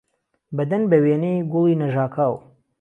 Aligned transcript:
بهدەن 0.55 0.83
به 0.89 0.97
وێنهی 1.03 1.47
گوڵی 1.51 1.79
نهژاکاو 1.81 2.33